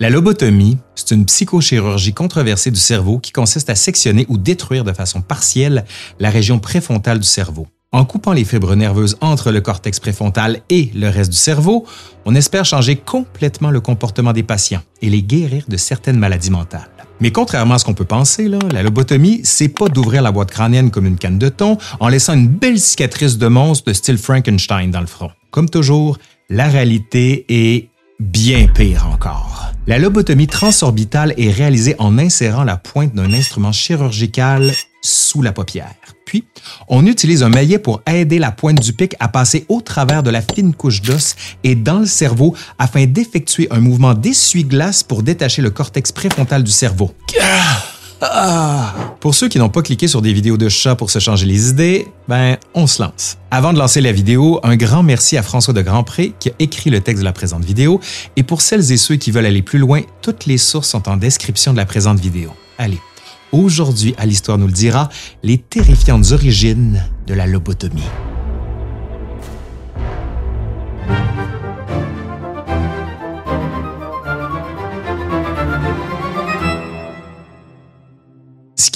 [0.00, 4.92] La lobotomie, c'est une psychochirurgie controversée du cerveau qui consiste à sectionner ou détruire de
[4.92, 5.84] façon partielle
[6.20, 7.66] la région préfrontale du cerveau.
[7.90, 11.84] En coupant les fibres nerveuses entre le cortex préfrontal et le reste du cerveau,
[12.26, 16.90] on espère changer complètement le comportement des patients et les guérir de certaines maladies mentales.
[17.20, 20.92] Mais contrairement à ce qu'on peut penser, la lobotomie, c'est pas d'ouvrir la boîte crânienne
[20.92, 24.92] comme une canne de thon en laissant une belle cicatrice de monstre de style Frankenstein
[24.92, 25.32] dans le front.
[25.50, 26.18] Comme toujours,
[26.50, 27.88] la réalité est
[28.20, 29.72] bien pire encore.
[29.86, 35.94] La lobotomie transorbitale est réalisée en insérant la pointe d'un instrument chirurgical sous la paupière.
[36.26, 36.44] Puis,
[36.88, 40.30] on utilise un maillet pour aider la pointe du pic à passer au travers de
[40.30, 45.62] la fine couche d'os et dans le cerveau afin d'effectuer un mouvement d'essuie-glace pour détacher
[45.62, 47.14] le cortex préfrontal du cerveau.
[48.20, 48.94] Ah!
[49.20, 51.70] Pour ceux qui n'ont pas cliqué sur des vidéos de chats pour se changer les
[51.70, 53.38] idées, ben, on se lance.
[53.50, 56.90] Avant de lancer la vidéo, un grand merci à François de Grandpré qui a écrit
[56.90, 58.00] le texte de la présente vidéo.
[58.36, 61.16] Et pour celles et ceux qui veulent aller plus loin, toutes les sources sont en
[61.16, 62.50] description de la présente vidéo.
[62.78, 63.00] Allez,
[63.52, 65.08] aujourd'hui, à l'Histoire nous le dira,
[65.42, 68.02] les terrifiantes origines de la lobotomie.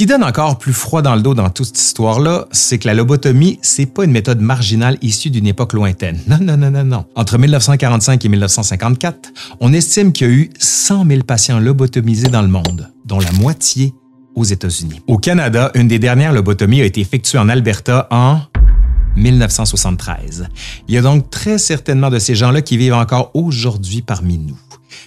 [0.02, 2.94] Qui donne encore plus froid dans le dos dans toute cette histoire-là, c'est que la
[2.94, 6.18] lobotomie, c'est pas une méthode marginale issue d'une époque lointaine.
[6.26, 7.04] Non, non, non, non, non.
[7.14, 12.42] Entre 1945 et 1954, on estime qu'il y a eu 100 000 patients lobotomisés dans
[12.42, 13.94] le monde, dont la moitié
[14.34, 15.02] aux États-Unis.
[15.06, 18.40] Au Canada, une des dernières lobotomies a été effectuée en Alberta en
[19.14, 20.48] 1973.
[20.88, 24.58] Il y a donc très certainement de ces gens-là qui vivent encore aujourd'hui parmi nous.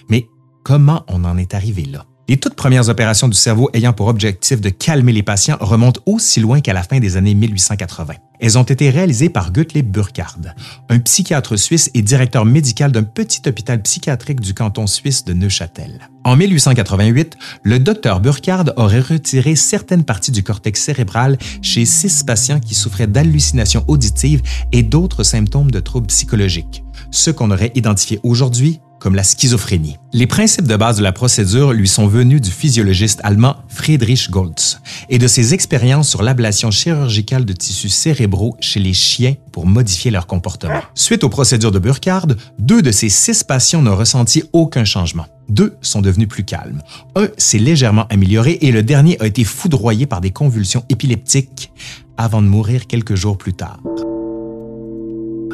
[0.08, 0.30] Mais
[0.64, 2.06] comment on en est arrivé là?
[2.28, 6.40] Les toutes premières opérations du cerveau ayant pour objectif de calmer les patients remontent aussi
[6.40, 8.14] loin qu'à la fin des années 1880.
[8.40, 10.54] Elles ont été réalisées par Gottlieb Burkhardt,
[10.88, 16.00] un psychiatre suisse et directeur médical d'un petit hôpital psychiatrique du canton suisse de Neuchâtel.
[16.24, 22.58] En 1888, le docteur Burkhardt aurait retiré certaines parties du cortex cérébral chez six patients
[22.58, 24.42] qui souffraient d'hallucinations auditives
[24.72, 26.82] et d'autres symptômes de troubles psychologiques,
[27.12, 29.98] ce qu'on aurait identifié aujourd'hui comme la schizophrénie.
[30.12, 34.80] Les principes de base de la procédure lui sont venus du physiologiste allemand Friedrich Goltz
[35.08, 40.10] et de ses expériences sur l'ablation chirurgicale de tissus cérébraux chez les chiens pour modifier
[40.10, 40.80] leur comportement.
[40.96, 45.26] Suite aux procédures de Burkhardt, deux de ces six patients n'ont ressenti aucun changement.
[45.48, 46.82] Deux sont devenus plus calmes.
[47.14, 51.70] Un s'est légèrement amélioré et le dernier a été foudroyé par des convulsions épileptiques
[52.16, 53.78] avant de mourir quelques jours plus tard.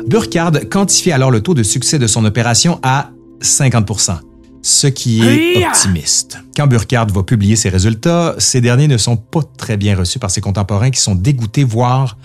[0.07, 3.11] Burkhardt quantifie alors le taux de succès de son opération à
[3.43, 4.19] 50%
[4.63, 6.39] ce qui est optimiste.
[6.57, 10.31] Quand Burkhardt va publier ses résultats, ces derniers ne sont pas très bien reçus par
[10.31, 12.17] ses contemporains qui sont dégoûtés, voire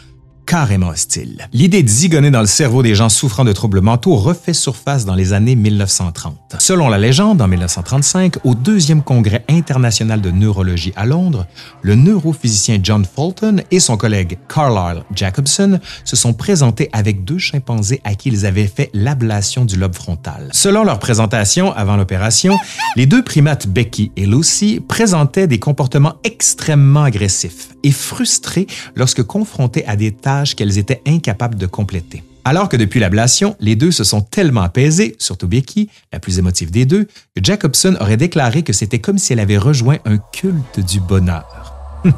[0.47, 1.47] carrément hostile.
[1.52, 5.13] L'idée de zigonner dans le cerveau des gens souffrant de troubles mentaux refait surface dans
[5.13, 6.56] les années 1930.
[6.58, 11.46] Selon la légende, en 1935, au deuxième congrès international de neurologie à Londres,
[11.81, 18.00] le neurophysicien John Fulton et son collègue Carlyle Jacobson se sont présentés avec deux chimpanzés
[18.06, 20.50] à qui ils avaient fait l'ablation du lobe frontal.
[20.53, 22.57] Selon leur présentation avant l'opération,
[22.96, 29.85] les deux primates Becky et Lucy présentaient des comportements extrêmement agressifs et frustrés lorsque confrontés
[29.85, 32.23] à des tâches qu'elles étaient incapables de compléter.
[32.45, 36.71] Alors que depuis l'ablation, les deux se sont tellement apaisés, surtout Becky, la plus émotive
[36.71, 37.03] des deux,
[37.35, 41.73] que Jacobson aurait déclaré que c'était comme si elle avait rejoint un culte du bonheur.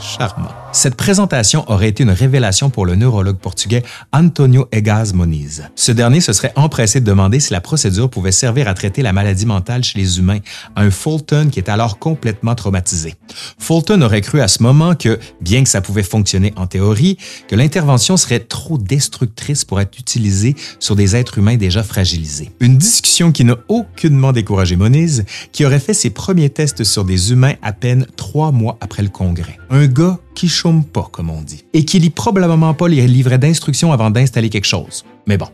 [0.00, 0.54] Charmant.
[0.72, 3.82] Cette présentation aurait été une révélation pour le neurologue portugais
[4.12, 5.64] Antonio Egas Moniz.
[5.74, 9.12] Ce dernier se serait empressé de demander si la procédure pouvait servir à traiter la
[9.12, 10.38] maladie mentale chez les humains,
[10.76, 13.14] un Fulton qui est alors complètement traumatisé.
[13.58, 17.56] Fulton aurait cru à ce moment que, bien que ça pouvait fonctionner en théorie, que
[17.56, 22.52] l'intervention serait trop destructrice pour être utilisée sur des êtres humains déjà fragilisés.
[22.60, 27.32] Une discussion qui n'a aucunement découragé Moniz, qui aurait fait ses premiers tests sur des
[27.32, 29.58] humains à peine trois mois après le congrès.
[29.68, 33.36] Un gars qui chôme pas, comme on dit, et qui lit probablement pas les livrets
[33.36, 35.04] d'instructions avant d'installer quelque chose.
[35.26, 35.48] Mais bon.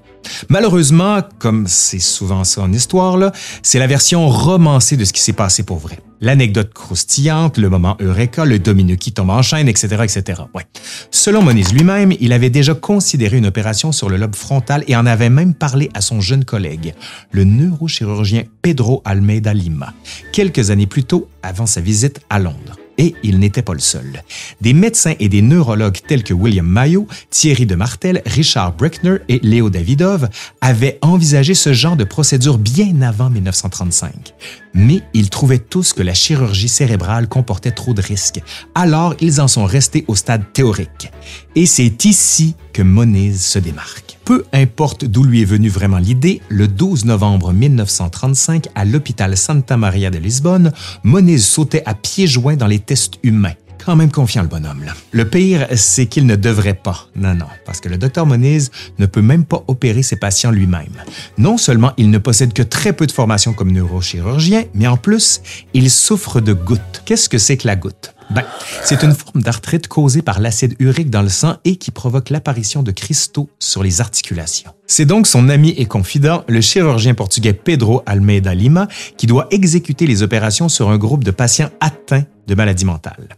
[0.48, 3.32] Malheureusement, comme c'est souvent ça en histoire,
[3.62, 5.98] c'est la version romancée de ce qui s'est passé pour vrai.
[6.20, 10.42] L'anecdote croustillante, le moment eureka, le domino qui tombe en chaîne, etc., etc.
[10.54, 10.66] Ouais.
[11.10, 15.04] Selon Moniz lui-même, il avait déjà considéré une opération sur le lobe frontal et en
[15.04, 16.94] avait même parlé à son jeune collègue,
[17.32, 19.92] le neurochirurgien Pedro Almeida Lima,
[20.32, 22.76] quelques années plus tôt avant sa visite à Londres.
[22.98, 24.22] Et il n'était pas le seul.
[24.60, 29.40] Des médecins et des neurologues tels que William Mayo, Thierry de Martel, Richard Breckner et
[29.42, 30.28] Léo Davidov
[30.60, 34.34] avaient envisagé ce genre de procédure bien avant 1935.
[34.74, 38.40] Mais ils trouvaient tous que la chirurgie cérébrale comportait trop de risques.
[38.74, 41.10] Alors, ils en sont restés au stade théorique.
[41.54, 44.18] Et c'est ici que Moniz se démarque.
[44.26, 49.78] Peu importe d'où lui est venue vraiment l'idée, le 12 novembre 1935, à l'hôpital Santa
[49.78, 53.54] Maria de Lisbonne, Moniz sautait à pieds joints dans les tests humains
[53.86, 54.84] quand même confiant le bonhomme.
[55.12, 57.06] Le pire, c'est qu'il ne devrait pas.
[57.14, 60.96] Non, non, parce que le docteur Moniz ne peut même pas opérer ses patients lui-même.
[61.38, 65.40] Non seulement il ne possède que très peu de formation comme neurochirurgien, mais en plus,
[65.72, 67.02] il souffre de gouttes.
[67.04, 68.12] Qu'est-ce que c'est que la goutte?
[68.30, 68.42] Ben,
[68.82, 72.82] c'est une forme d'arthrite causée par l'acide urique dans le sang et qui provoque l'apparition
[72.82, 74.72] de cristaux sur les articulations.
[74.88, 80.08] C'est donc son ami et confident, le chirurgien portugais Pedro Almeida Lima, qui doit exécuter
[80.08, 82.24] les opérations sur un groupe de patients atteints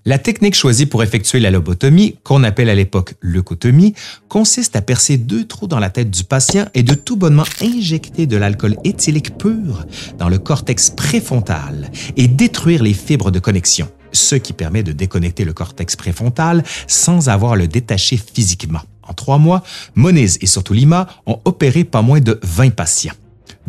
[0.05, 3.95] La technique choisie pour effectuer la lobotomie, qu'on appelle à l'époque leucotomie,
[4.29, 8.27] consiste à percer deux trous dans la tête du patient et de tout bonnement injecter
[8.27, 9.87] de l'alcool éthylique pur
[10.19, 15.45] dans le cortex préfrontal et détruire les fibres de connexion ce qui permet de déconnecter
[15.45, 18.81] le cortex préfrontal sans avoir le détacher physiquement.
[19.03, 19.63] En trois mois,
[19.95, 23.15] Moniz et surtout Lima ont opéré pas moins de 20 patients.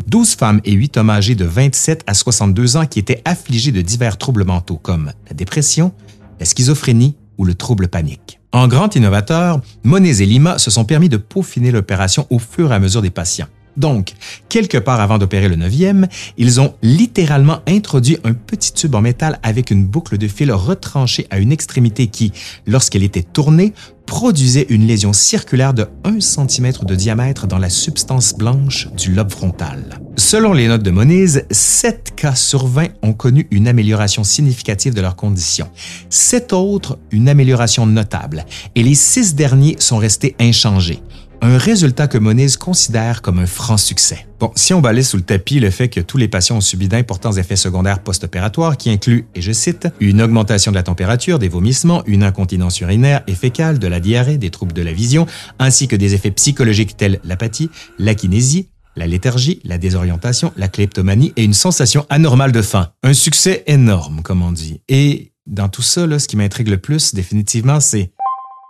[0.06, 3.80] 12 femmes et 8 hommes âgés de 27 à 62 ans qui étaient affligés de
[3.80, 5.92] divers troubles mentaux comme la dépression,
[6.38, 8.40] la schizophrénie ou le trouble panique.
[8.52, 12.74] En grand innovateur, Moniz et Lima se sont permis de peaufiner l'opération au fur et
[12.74, 13.46] à mesure des patients.
[13.76, 14.12] Donc,
[14.48, 19.38] quelque part avant d'opérer le neuvième, ils ont littéralement introduit un petit tube en métal
[19.42, 22.32] avec une boucle de fil retranchée à une extrémité qui,
[22.66, 23.72] lorsqu'elle était tournée,
[24.10, 29.30] produisait une lésion circulaire de 1 cm de diamètre dans la substance blanche du lobe
[29.30, 30.00] frontal.
[30.16, 35.00] Selon les notes de Moniz, 7 cas sur 20 ont connu une amélioration significative de
[35.00, 35.68] leurs conditions,
[36.08, 41.00] 7 autres une amélioration notable, et les 6 derniers sont restés inchangés
[41.42, 44.26] un résultat que Moniz considère comme un franc succès.
[44.38, 46.88] Bon, si on balait sous le tapis le fait que tous les patients ont subi
[46.88, 51.48] d'importants effets secondaires post-opératoires qui incluent, et je cite, une augmentation de la température, des
[51.48, 55.26] vomissements, une incontinence urinaire et fécale, de la diarrhée, des troubles de la vision,
[55.58, 61.32] ainsi que des effets psychologiques tels l'apathie, la kinésie, la léthargie, la désorientation, la kleptomanie
[61.36, 62.90] et une sensation anormale de faim.
[63.02, 64.82] Un succès énorme, comme on dit.
[64.88, 68.12] Et dans tout ça, là, ce qui m'intrigue le plus, définitivement, c'est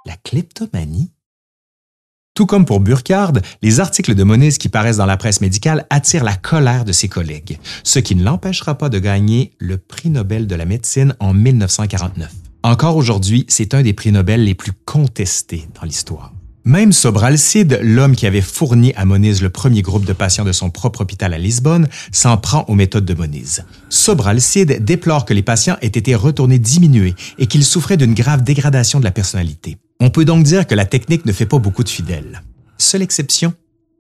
[0.07, 1.13] la kleptomanie?
[2.35, 6.25] Tout comme pour Burkhardt, les articles de Moniz qui paraissent dans la presse médicale attirent
[6.25, 10.47] la colère de ses collègues, ce qui ne l'empêchera pas de gagner le prix Nobel
[10.47, 12.31] de la médecine en 1949.
[12.63, 16.33] Encore aujourd'hui, c'est un des prix Nobel les plus contestés dans l'histoire.
[16.71, 20.71] Même Sobralcide, l'homme qui avait fourni à Moniz le premier groupe de patients de son
[20.71, 23.65] propre hôpital à Lisbonne, s'en prend aux méthodes de Moniz.
[23.89, 29.01] Sobralcide déplore que les patients aient été retournés diminués et qu'ils souffraient d'une grave dégradation
[29.01, 29.79] de la personnalité.
[29.99, 32.41] On peut donc dire que la technique ne fait pas beaucoup de fidèles.
[32.79, 33.53] Seule exception,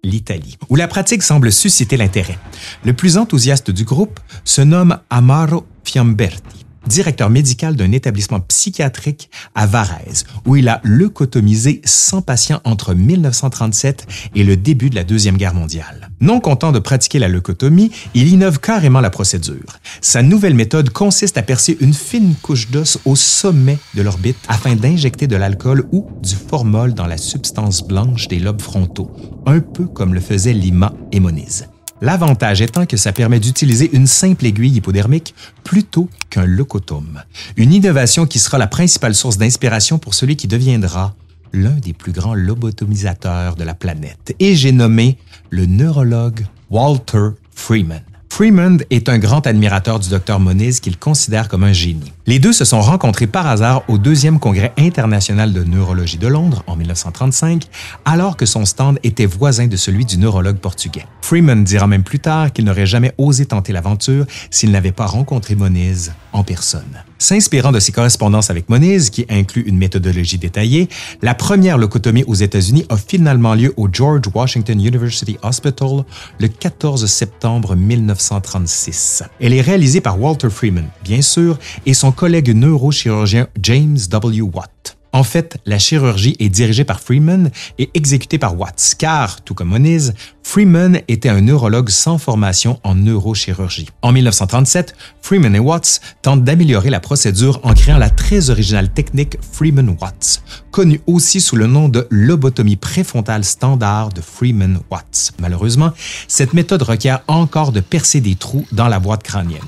[0.04, 2.38] l'Italie, où la pratique semble susciter l'intérêt.
[2.84, 9.66] Le plus enthousiaste du groupe se nomme Amaro Fiamberti directeur médical d'un établissement psychiatrique à
[9.66, 15.36] Varese, où il a leucotomisé 100 patients entre 1937 et le début de la Deuxième
[15.36, 16.10] Guerre mondiale.
[16.20, 19.78] Non content de pratiquer la leucotomie, il innove carrément la procédure.
[20.00, 24.76] Sa nouvelle méthode consiste à percer une fine couche d'os au sommet de l'orbite afin
[24.76, 29.10] d'injecter de l'alcool ou du formol dans la substance blanche des lobes frontaux,
[29.46, 31.69] un peu comme le faisaient Lima et Moniz.
[32.02, 37.22] L'avantage étant que ça permet d'utiliser une simple aiguille hypodermique plutôt qu'un leucotome.
[37.56, 41.14] Une innovation qui sera la principale source d'inspiration pour celui qui deviendra
[41.52, 44.34] l'un des plus grands lobotomisateurs de la planète.
[44.38, 45.18] Et j'ai nommé
[45.50, 48.02] le neurologue Walter Freeman.
[48.30, 52.12] Freeman est un grand admirateur du docteur Moniz qu'il considère comme un génie.
[52.26, 56.62] Les deux se sont rencontrés par hasard au deuxième congrès international de neurologie de Londres
[56.66, 57.64] en 1935,
[58.06, 61.04] alors que son stand était voisin de celui du neurologue portugais.
[61.20, 65.54] Freeman dira même plus tard qu'il n'aurait jamais osé tenter l'aventure s'il n'avait pas rencontré
[65.54, 67.02] Moniz en personne.
[67.20, 70.88] S'inspirant de ses correspondances avec Moniz, qui inclut une méthodologie détaillée,
[71.20, 76.04] la première locotomie aux États-Unis a finalement lieu au George Washington University Hospital
[76.38, 79.22] le 14 septembre 1936.
[79.38, 84.40] Elle est réalisée par Walter Freeman, bien sûr, et son collègue neurochirurgien James W.
[84.40, 84.96] Watt.
[85.12, 89.70] En fait, la chirurgie est dirigée par Freeman et exécutée par Watts, car, tout comme
[89.70, 93.88] Moniz, Freeman était un neurologue sans formation en neurochirurgie.
[94.02, 99.36] En 1937, Freeman et Watts tentent d'améliorer la procédure en créant la très originale technique
[99.52, 105.32] Freeman-Watts, connue aussi sous le nom de lobotomie préfrontale standard de Freeman-Watts.
[105.40, 105.92] Malheureusement,
[106.28, 109.60] cette méthode requiert encore de percer des trous dans la boîte crânienne.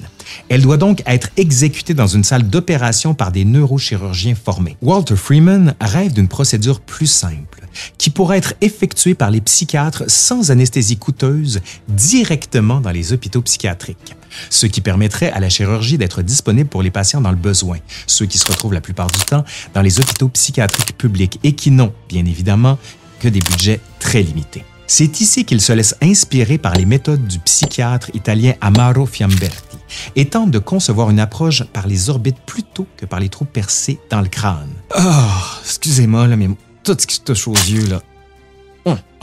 [0.49, 4.76] Elle doit donc être exécutée dans une salle d'opération par des neurochirurgiens formés.
[4.83, 7.67] Walter Freeman rêve d'une procédure plus simple,
[7.99, 14.17] qui pourrait être effectuée par les psychiatres sans anesthésie coûteuse directement dans les hôpitaux psychiatriques,
[14.50, 18.26] ce qui permettrait à la chirurgie d'être disponible pour les patients dans le besoin, ceux
[18.26, 21.93] qui se retrouvent la plupart du temps dans les hôpitaux psychiatriques publics et qui n'ont,
[22.09, 22.79] bien évidemment,
[23.21, 24.64] que des budgets très limités.
[24.95, 29.79] C'est ici qu'il se laisse inspirer par les méthodes du psychiatre italien Amaro Fiamberti
[30.17, 33.99] et tente de concevoir une approche par les orbites plutôt que par les trous percés
[34.11, 34.69] dans le crâne.
[34.95, 35.01] Oh,
[35.65, 36.51] excusez-moi, mais
[36.85, 38.03] tout ce qui touche aux yeux, là,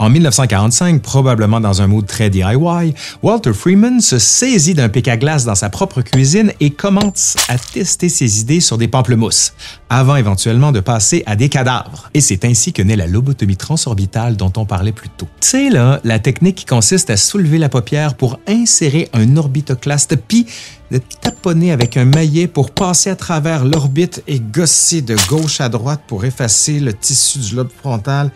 [0.00, 5.18] en 1945, probablement dans un mood très DIY, Walter Freeman se saisit d'un pic à
[5.18, 9.52] glace dans sa propre cuisine et commence à tester ses idées sur des pamplemousses,
[9.90, 12.08] avant éventuellement de passer à des cadavres.
[12.14, 15.28] Et c'est ainsi que naît la lobotomie transorbitale dont on parlait plus tôt.
[15.40, 20.46] C'est là la technique qui consiste à soulever la paupière pour insérer un orbitoclaste puis
[20.90, 25.68] de taponner avec un maillet pour passer à travers l'orbite et gosser de gauche à
[25.68, 28.30] droite pour effacer le tissu du lobe frontal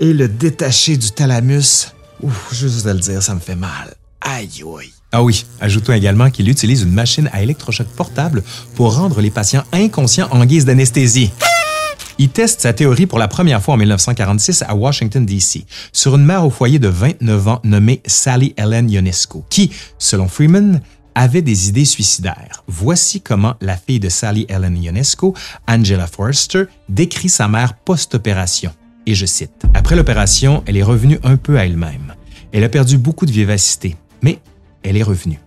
[0.00, 1.92] et le détacher du thalamus.
[2.22, 3.94] Ouf, juste le dire, ça me fait mal.
[4.20, 4.92] Aïe, aïe.
[5.12, 8.42] Ah oui, ajoutons également qu'il utilise une machine à électrochoc portable
[8.74, 11.30] pour rendre les patients inconscients en guise d'anesthésie.
[12.18, 16.24] Il teste sa théorie pour la première fois en 1946 à Washington, D.C., sur une
[16.24, 20.80] mère au foyer de 29 ans nommée Sally Ellen Ionesco, qui, selon Freeman,
[21.14, 22.62] avait des idées suicidaires.
[22.66, 25.34] Voici comment la fille de Sally Ellen Ionesco,
[25.68, 28.72] Angela Forrester, décrit sa mère post-opération
[29.06, 32.14] et je cite, Après l'opération, elle est revenue un peu à elle-même.
[32.52, 34.38] Elle a perdu beaucoup de vivacité, mais
[34.82, 35.40] elle est revenue.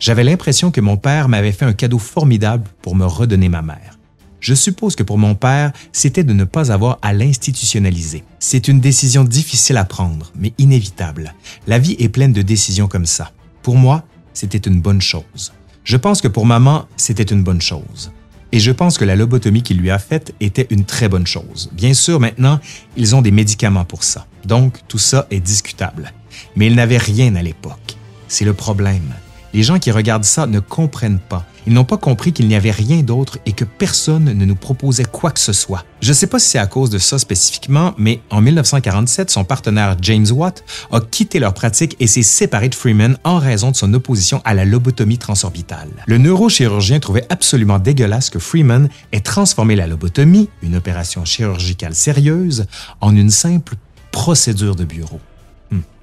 [0.00, 3.98] J'avais l'impression que mon père m'avait fait un cadeau formidable pour me redonner ma mère.
[4.40, 8.24] Je suppose que pour mon père, c'était de ne pas avoir à l'institutionnaliser.
[8.38, 11.32] C'est une décision difficile à prendre, mais inévitable.
[11.66, 13.32] La vie est pleine de décisions comme ça.
[13.62, 14.04] Pour moi,
[14.34, 15.54] c'était une bonne chose.
[15.84, 18.12] Je pense que pour maman, c'était une bonne chose.
[18.54, 21.70] Et je pense que la lobotomie qu'il lui a faite était une très bonne chose.
[21.72, 22.60] Bien sûr, maintenant,
[22.96, 24.28] ils ont des médicaments pour ça.
[24.44, 26.12] Donc, tout ça est discutable.
[26.54, 27.96] Mais ils n'avaient rien à l'époque.
[28.28, 29.12] C'est le problème.
[29.54, 32.70] Les gens qui regardent ça ne comprennent pas ils n'ont pas compris qu'il n'y avait
[32.70, 35.84] rien d'autre et que personne ne nous proposait quoi que ce soit.
[36.00, 39.44] Je ne sais pas si c'est à cause de ça spécifiquement, mais en 1947, son
[39.44, 43.76] partenaire James Watt a quitté leur pratique et s'est séparé de Freeman en raison de
[43.76, 45.88] son opposition à la lobotomie transorbitale.
[46.06, 52.66] Le neurochirurgien trouvait absolument dégueulasse que Freeman ait transformé la lobotomie, une opération chirurgicale sérieuse,
[53.00, 53.76] en une simple
[54.10, 55.20] procédure de bureau.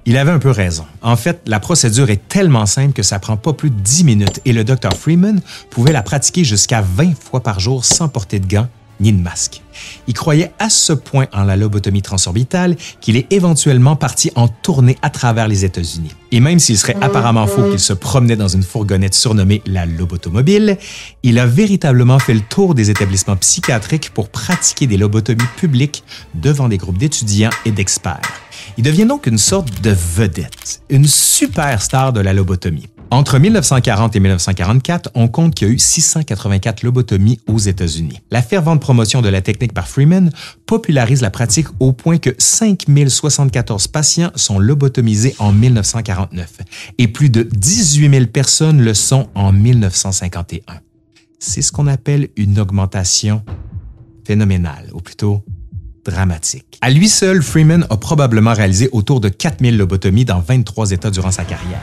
[0.04, 0.84] Il avait un peu raison.
[1.00, 4.40] En fait, la procédure est tellement simple que ça prend pas plus de 10 minutes
[4.44, 5.40] et le Dr Freeman
[5.70, 8.68] pouvait la pratiquer jusqu'à 20 fois par jour sans porter de gants
[8.98, 9.62] ni de masque.
[10.08, 14.96] Il croyait à ce point en la lobotomie transorbitale qu'il est éventuellement parti en tournée
[15.02, 16.12] à travers les États-Unis.
[16.30, 20.78] Et même s'il serait apparemment faux qu'il se promenait dans une fourgonnette surnommée la lobotomobile,
[21.22, 26.04] il a véritablement fait le tour des établissements psychiatriques pour pratiquer des lobotomies publiques
[26.34, 28.20] devant des groupes d'étudiants et d'experts.
[28.76, 32.88] Il devient donc une sorte de vedette, une superstar de la lobotomie.
[33.12, 38.20] Entre 1940 et 1944, on compte qu'il y a eu 684 lobotomies aux États-Unis.
[38.30, 40.30] La fervente promotion de la technique par Freeman
[40.64, 46.60] popularise la pratique au point que 5074 patients sont lobotomisés en 1949
[46.96, 50.80] et plus de 18 000 personnes le sont en 1951.
[51.38, 53.42] C'est ce qu'on appelle une augmentation
[54.24, 55.44] phénoménale, ou plutôt
[56.04, 56.78] dramatique.
[56.80, 61.30] À lui seul, Freeman a probablement réalisé autour de 4000 lobotomies dans 23 États durant
[61.30, 61.80] sa carrière,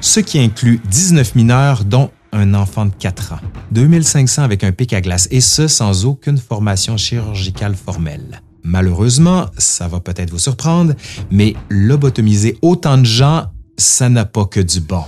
[0.00, 3.40] ce qui inclut 19 mineurs dont un enfant de 4 ans,
[3.72, 8.40] 2500 avec un pic à glace et ce sans aucune formation chirurgicale formelle.
[8.64, 10.94] Malheureusement, ça va peut-être vous surprendre,
[11.30, 15.02] mais lobotomiser autant de gens, ça n'a pas que du bon.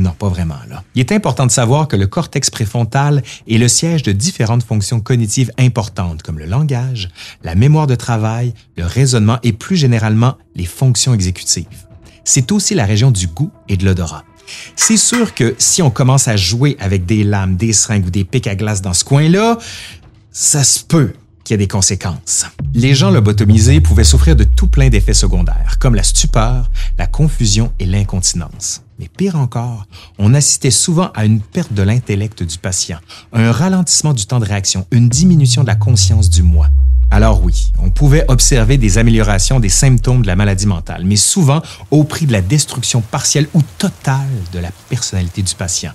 [0.00, 0.56] Non, pas vraiment.
[0.94, 4.98] Il est important de savoir que le cortex préfrontal est le siège de différentes fonctions
[5.00, 7.10] cognitives importantes comme le langage,
[7.44, 11.66] la mémoire de travail, le raisonnement et plus généralement les fonctions exécutives.
[12.24, 14.24] C'est aussi la région du goût et de l'odorat.
[14.74, 18.24] C'est sûr que si on commence à jouer avec des lames, des seringues ou des
[18.24, 19.58] pics à glace dans ce coin-là,
[20.30, 21.12] ça se peut
[21.44, 22.46] qu'il y ait des conséquences.
[22.72, 27.70] Les gens lobotomisés pouvaient souffrir de tout plein d'effets secondaires, comme la stupeur, la confusion
[27.78, 28.82] et l'incontinence.
[29.00, 29.86] Mais pire encore,
[30.18, 32.98] on assistait souvent à une perte de l'intellect du patient,
[33.32, 36.66] un ralentissement du temps de réaction, une diminution de la conscience du moi.
[37.10, 41.62] Alors oui, on pouvait observer des améliorations des symptômes de la maladie mentale, mais souvent
[41.90, 45.92] au prix de la destruction partielle ou totale de la personnalité du patient.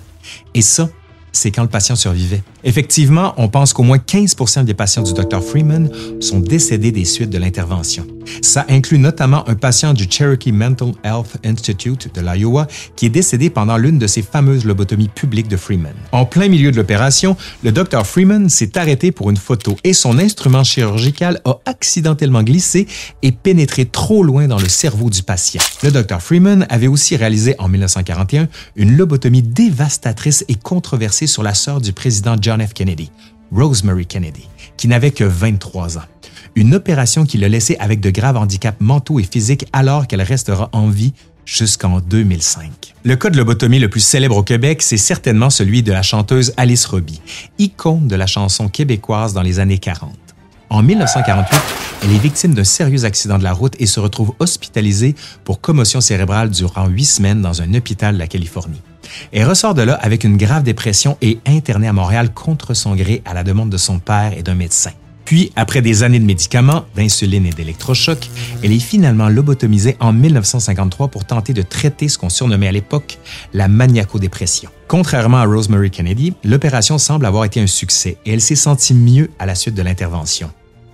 [0.54, 0.88] Et ça,
[1.30, 2.42] c'est quand le patient survivait.
[2.64, 5.88] Effectivement, on pense qu'au moins 15% des patients du Dr Freeman
[6.20, 8.04] sont décédés des suites de l'intervention.
[8.42, 12.66] Ça inclut notamment un patient du Cherokee Mental Health Institute de l'Iowa
[12.96, 15.94] qui est décédé pendant l'une de ces fameuses lobotomies publiques de Freeman.
[16.12, 20.18] En plein milieu de l'opération, le Dr Freeman s'est arrêté pour une photo et son
[20.18, 22.86] instrument chirurgical a accidentellement glissé
[23.22, 25.62] et pénétré trop loin dans le cerveau du patient.
[25.82, 31.54] Le Dr Freeman avait aussi réalisé en 1941 une lobotomie dévastatrice et controversée sur la
[31.54, 32.72] sœur du président John F.
[32.72, 33.10] Kennedy,
[33.52, 36.02] Rosemary Kennedy, qui n'avait que 23 ans.
[36.56, 40.70] Une opération qui l'a laissée avec de graves handicaps mentaux et physiques alors qu'elle restera
[40.72, 41.12] en vie
[41.44, 42.94] jusqu'en 2005.
[43.04, 46.52] Le cas de lobotomie le plus célèbre au Québec, c'est certainement celui de la chanteuse
[46.56, 47.20] Alice Roby,
[47.58, 50.12] icône de la chanson québécoise dans les années 40.
[50.70, 51.60] En 1948,
[52.02, 56.00] elle est victime d'un sérieux accident de la route et se retrouve hospitalisée pour commotion
[56.00, 58.82] cérébrale durant huit semaines dans un hôpital de la Californie.
[59.30, 63.22] Elle ressort de là avec une grave dépression et internée à Montréal contre son gré
[63.24, 64.90] à la demande de son père et d'un médecin.
[65.26, 68.30] Puis, après des années de médicaments, d'insuline et d'électrochocs,
[68.62, 73.18] elle est finalement lobotomisée en 1953 pour tenter de traiter ce qu'on surnommait à l'époque
[73.52, 74.70] la maniaco-dépression.
[74.86, 79.28] Contrairement à Rosemary Kennedy, l'opération semble avoir été un succès et elle s'est sentie mieux
[79.40, 80.48] à la suite de l'intervention.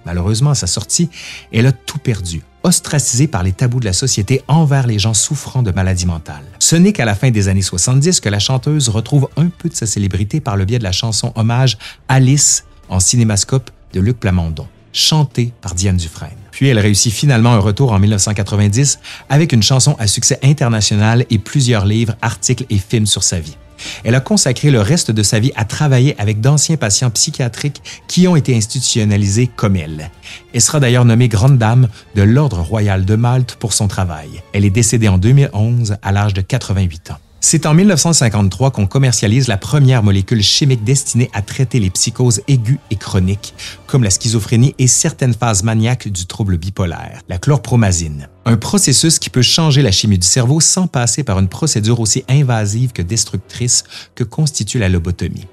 [0.07, 1.11] Malheureusement, à sa sortie,
[1.53, 5.63] elle a tout perdu, ostracisée par les tabous de la société envers les gens souffrant
[5.63, 6.43] de maladies mentales.
[6.59, 9.75] Ce n'est qu'à la fin des années 70 que la chanteuse retrouve un peu de
[9.75, 11.77] sa célébrité par le biais de la chanson hommage
[12.09, 16.31] Alice en cinémascope de Luc Plamondon, chantée par Diane Dufresne.
[16.51, 21.39] Puis elle réussit finalement un retour en 1990 avec une chanson à succès international et
[21.39, 23.57] plusieurs livres, articles et films sur sa vie.
[24.05, 28.29] Elle a consacré le reste de sa vie à travailler avec d'anciens patients psychiatriques qui
[28.29, 30.11] ont été institutionnalisés comme elle.
[30.55, 34.43] Elle sera d'ailleurs nommée Grande Dame de l'Ordre royal de Malte pour son travail.
[34.53, 37.19] Elle est décédée en 2011 à l'âge de 88 ans.
[37.45, 42.79] C'est en 1953 qu'on commercialise la première molécule chimique destinée à traiter les psychoses aiguës
[42.93, 43.53] et chroniques,
[43.89, 48.29] comme la schizophrénie et certaines phases maniaques du trouble bipolaire, la chlorpromazine.
[48.45, 52.25] Un processus qui peut changer la chimie du cerveau sans passer par une procédure aussi
[52.29, 53.83] invasive que destructrice
[54.15, 55.49] que constitue la lobotomie.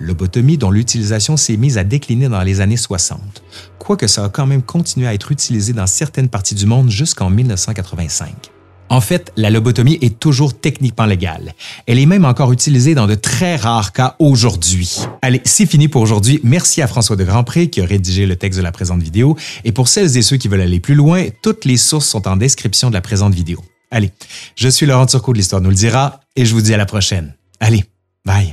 [0.00, 3.20] Lobotomie dont l'utilisation s'est mise à décliner dans les années 60,
[3.78, 7.28] quoique ça a quand même continué à être utilisé dans certaines parties du monde jusqu'en
[7.28, 8.53] 1985.
[8.94, 11.54] En fait, la lobotomie est toujours techniquement légale.
[11.88, 15.00] Elle est même encore utilisée dans de très rares cas aujourd'hui.
[15.20, 16.38] Allez, c'est fini pour aujourd'hui.
[16.44, 19.36] Merci à François de Grandpré qui a rédigé le texte de la présente vidéo.
[19.64, 22.36] Et pour celles et ceux qui veulent aller plus loin, toutes les sources sont en
[22.36, 23.64] description de la présente vidéo.
[23.90, 24.12] Allez,
[24.54, 26.86] je suis Laurent Turcot de l'Histoire nous le dira et je vous dis à la
[26.86, 27.34] prochaine.
[27.58, 27.82] Allez,
[28.24, 28.52] bye.